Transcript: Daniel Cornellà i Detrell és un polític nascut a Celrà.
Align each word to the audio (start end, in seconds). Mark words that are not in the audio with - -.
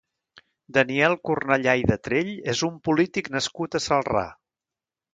Daniel 0.77 1.17
Cornellà 1.29 1.77
i 1.83 1.87
Detrell 1.93 2.33
és 2.57 2.65
un 2.71 2.83
polític 2.91 3.33
nascut 3.39 3.81
a 3.83 3.87
Celrà. 3.91 4.29